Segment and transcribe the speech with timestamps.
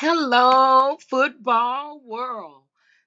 [0.00, 2.64] Hello, football world.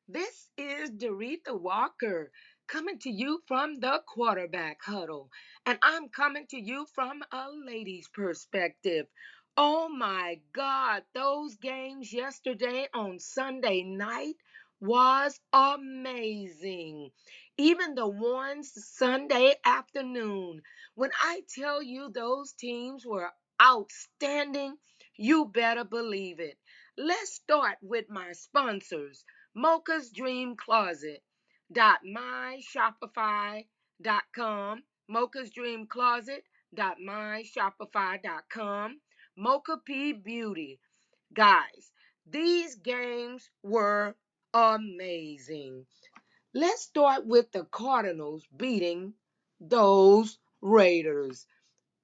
[0.08, 2.32] This is Doretha Walker
[2.68, 5.32] coming to you from the quarterback huddle,
[5.66, 9.08] and I'm coming to you from a lady's perspective.
[9.58, 14.36] Oh my God, those games yesterday on Sunday night
[14.80, 17.12] was amazing.
[17.58, 20.62] Even the ones Sunday afternoon.
[20.96, 23.32] When I tell you those teams were
[23.62, 24.78] outstanding,
[25.18, 26.58] you better believe it.
[26.98, 29.24] Let's start with my sponsors,
[29.56, 31.24] Mocha's Dream Closet.
[31.72, 36.44] Dot myshopify.com, Mocha's Dream Closet.
[36.76, 39.00] Dot myshopify.com,
[39.36, 40.80] Mocha P Beauty.
[41.34, 41.92] Guys,
[42.28, 44.16] these games were
[44.54, 45.88] amazing.
[46.54, 49.16] Let's start with the Cardinals beating
[49.60, 51.48] those Raiders.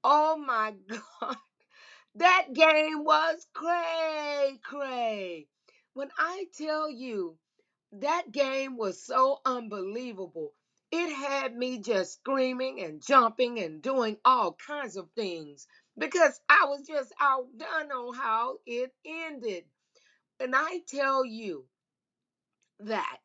[0.03, 0.73] Oh my
[1.21, 1.38] God.
[2.19, 5.47] That game was cray cray.
[5.93, 7.38] When I tell you
[7.94, 10.53] that game was so unbelievable,
[10.91, 16.66] it had me just screaming and jumping and doing all kinds of things because I
[16.67, 19.66] was just outdone on how it ended.
[20.39, 21.66] And I tell you,
[22.81, 23.19] that.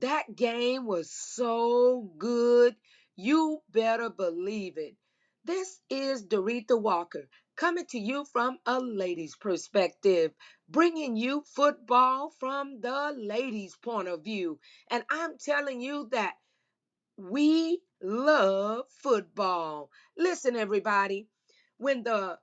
[0.00, 2.76] That game was so good.
[3.16, 4.96] You better believe it.
[5.44, 10.32] This is Doretha Walker coming to you from a lady's perspective,
[10.68, 14.58] bringing you football from the ladies' point of view.
[14.90, 16.34] And I'm telling you that
[17.16, 19.90] we love football.
[20.16, 21.28] Listen, everybody,
[21.78, 22.38] when the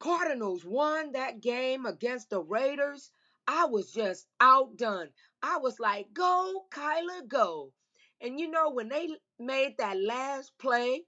[0.00, 3.10] Cardinals won that game against the Raiders,
[3.46, 5.10] I was just outdone.
[5.42, 7.72] I was like, go, Kyler, go.
[8.20, 11.04] And you know, when they made that last play,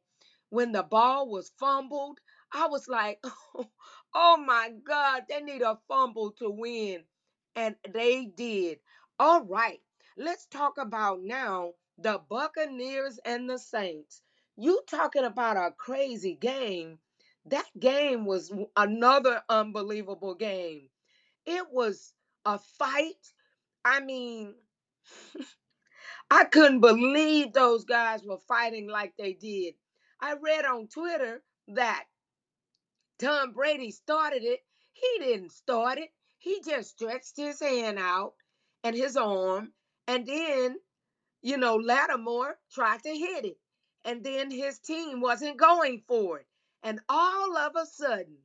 [0.50, 2.18] when the ball was fumbled,
[2.54, 3.22] I was like,
[4.14, 7.04] oh my God, they need a fumble to win.
[7.56, 8.78] And they did.
[9.18, 9.80] All right,
[10.16, 14.22] let's talk about now the Buccaneers and the Saints.
[14.56, 16.98] You talking about a crazy game
[17.46, 20.88] that game was another unbelievable game.
[21.46, 22.12] It was
[22.44, 23.32] a fight.
[23.84, 24.54] I mean,
[26.30, 29.74] I couldn't believe those guys were fighting like they did.
[30.20, 32.04] I read on Twitter that
[33.18, 34.60] Tom Brady started it.
[34.92, 36.10] He didn't start it.
[36.38, 38.34] He just stretched his hand out
[38.82, 39.72] and his arm,
[40.06, 40.76] and then
[41.44, 43.58] you know, Lattimore tried to hit it,
[44.02, 46.46] and then his team wasn't going for it.
[46.82, 48.38] And all of a sudden,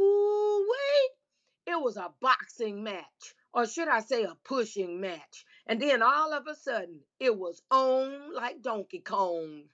[0.00, 5.44] ooh wait, it was a boxing match, or should I say a pushing match.
[5.68, 9.66] And then all of a sudden, it was on like Donkey Kong.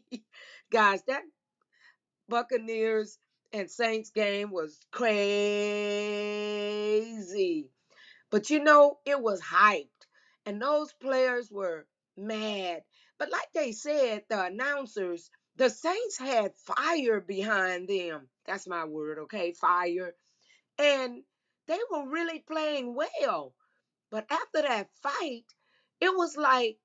[0.70, 1.22] Guys, that
[2.28, 3.18] Buccaneers
[3.52, 5.12] and Saints game was crazy.
[8.30, 9.88] But you know, it was hyped,
[10.46, 11.86] and those players were
[12.16, 12.82] mad.
[13.18, 18.28] But like they said, the announcers, the Saints had fire behind them.
[18.46, 19.52] That's my word, okay?
[19.52, 20.14] Fire.
[20.78, 21.22] And
[21.68, 23.54] they were really playing well.
[24.10, 25.44] But after that fight,
[26.00, 26.78] it was like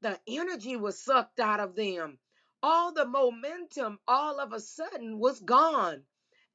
[0.00, 2.18] the energy was sucked out of them.
[2.62, 6.02] All the momentum all of a sudden was gone.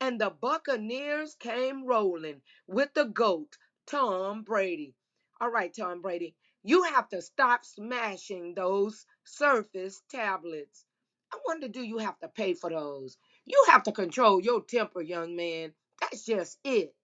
[0.02, 4.96] And the Buccaneers came rolling with the GOAT, Tom Brady.
[5.42, 10.86] All right, Tom Brady, you have to stop smashing those Surface tablets.
[11.32, 13.18] I wonder, do you have to pay for those?
[13.46, 15.74] You have to control your temper, young man.
[16.02, 16.96] That's just it.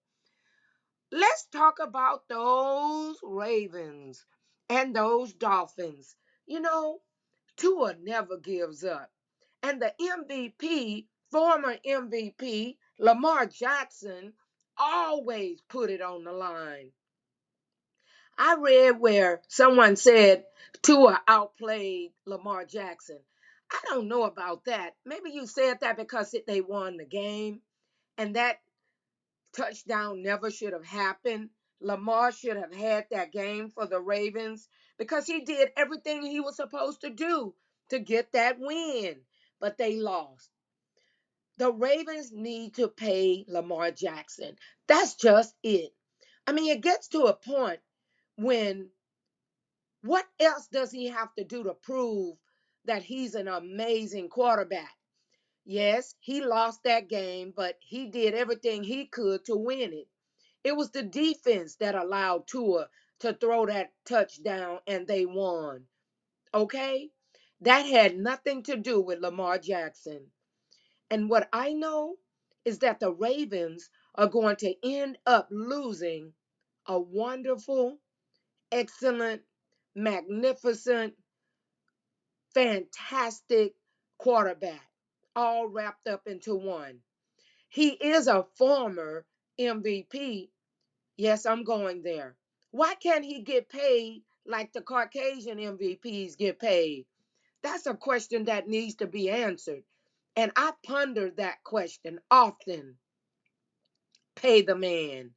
[1.12, 4.26] Let's talk about those Ravens
[4.70, 6.16] and those Dolphins.
[6.46, 7.02] You know,
[7.58, 9.12] Tua never gives up.
[9.62, 14.34] And the MVP, former MVP, Lamar Jackson,
[14.78, 16.92] always put it on the line.
[18.38, 20.46] I read where someone said
[20.82, 23.20] Tua outplayed Lamar Jackson.
[23.72, 24.96] I don't know about that.
[25.06, 27.62] Maybe you said that because they won the game,
[28.18, 28.58] and that
[29.56, 31.50] touchdown never should have happened.
[31.82, 34.68] Lamar should have had that game for the Ravens
[34.98, 37.54] because he did everything he was supposed to do
[37.90, 39.18] to get that win,
[39.60, 40.50] but they lost.
[41.58, 44.58] The Ravens need to pay Lamar Jackson.
[44.88, 45.94] That's just it.
[46.48, 47.80] I mean, it gets to a point
[48.36, 48.90] when
[50.02, 52.38] what else does he have to do to prove
[52.86, 54.94] that he's an amazing quarterback?
[55.66, 60.08] Yes, he lost that game, but he did everything he could to win it.
[60.64, 65.86] It was the defense that allowed Tua to throw that touchdown and they won.
[66.54, 67.10] Okay?
[67.62, 70.28] That had nothing to do with Lamar Jackson.
[71.10, 72.16] And what I know
[72.66, 76.34] is that the Ravens are going to end up losing
[76.88, 78.00] a wonderful,
[78.72, 79.42] excellent,
[79.96, 81.14] magnificent,
[82.54, 83.76] fantastic
[84.18, 84.90] quarterback,
[85.36, 87.00] all wrapped up into one.
[87.70, 89.26] He is a former
[89.60, 90.50] MVP.
[91.18, 92.36] Yes, I'm going there.
[92.72, 97.06] Why can't he get paid like the Caucasian MVPs get paid?
[97.62, 99.84] That's a question that needs to be answered.
[100.36, 102.98] And I ponder that question often.
[104.36, 105.32] Pay the man.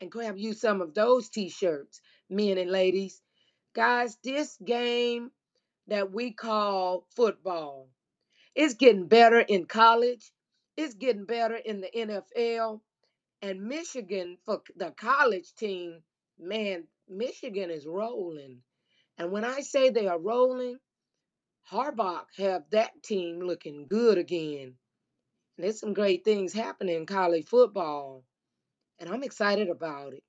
[0.00, 2.00] and grab you some of those t-shirts,
[2.30, 3.20] men and ladies.
[3.74, 5.32] Guys, this game
[5.88, 7.88] that we call football.
[8.54, 10.30] It's getting better in college.
[10.76, 12.80] It's getting better in the NFL.
[13.42, 16.00] And Michigan, for the college team,
[16.38, 18.62] man, Michigan is rolling.
[19.18, 20.78] And when I say they are rolling,
[21.70, 24.76] Harbaugh have that team looking good again.
[25.56, 28.24] And there's some great things happening in college football.
[28.98, 30.22] And I'm excited about it.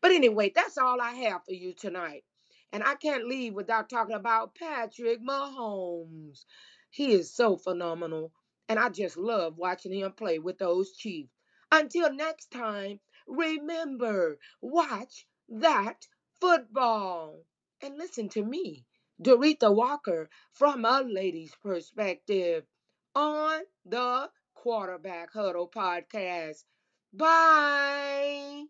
[0.00, 2.24] But anyway, that's all I have for you tonight.
[2.72, 6.44] And I can't leave without talking about Patrick Mahomes.
[6.90, 8.32] He is so phenomenal.
[8.68, 11.32] And I just love watching him play with those Chiefs.
[11.70, 16.06] Until next time, remember, watch that
[16.42, 17.46] football.
[17.82, 18.84] And listen to me,
[19.22, 22.66] Doretha Walker, from a lady's perspective
[23.14, 26.64] on the Quarterback Huddle podcast.
[27.14, 28.64] Bye.